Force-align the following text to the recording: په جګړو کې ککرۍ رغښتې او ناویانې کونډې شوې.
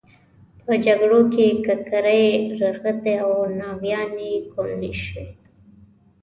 په 0.65 0.73
جګړو 0.85 1.21
کې 1.33 1.45
ککرۍ 1.65 2.25
رغښتې 2.59 3.13
او 3.25 3.31
ناویانې 3.59 4.33
کونډې 4.51 4.93
شوې. 5.03 5.27